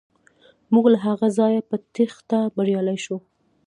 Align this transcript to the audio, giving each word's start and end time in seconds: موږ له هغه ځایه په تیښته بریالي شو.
موږ 0.73 0.85
له 0.93 0.99
هغه 1.07 1.27
ځایه 1.37 1.61
په 1.69 1.75
تیښته 1.93 2.39
بریالي 2.55 2.97
شو. 3.05 3.17